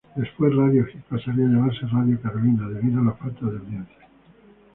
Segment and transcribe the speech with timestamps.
[0.15, 4.07] Despues Radio Hit pasaría a llamarse Radio Carolina debido a falta de audiencia.